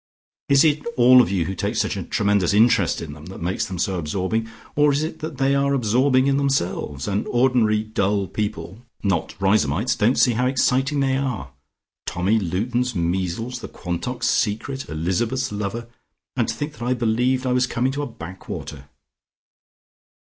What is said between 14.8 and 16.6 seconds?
Elizabeth's lover! And to